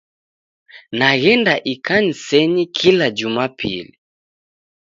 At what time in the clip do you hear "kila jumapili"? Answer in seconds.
2.75-3.93